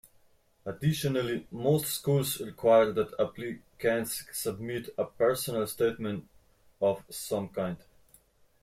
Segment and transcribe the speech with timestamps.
[0.65, 6.27] Additionally, most schools require that applicants submit a "personal statement"
[6.81, 7.77] of some kind.